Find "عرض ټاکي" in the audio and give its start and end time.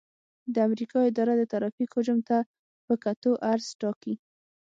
3.51-4.13